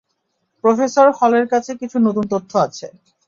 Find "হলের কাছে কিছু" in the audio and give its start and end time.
1.19-1.97